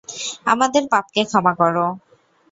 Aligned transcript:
আমাদের 0.45 0.83
পাপকে 0.91 1.21
ক্ষমা 1.29 1.53
করো! 1.59 1.85